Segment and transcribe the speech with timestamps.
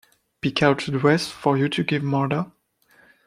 [0.41, 2.51] Pick out a dress for you to give Martha?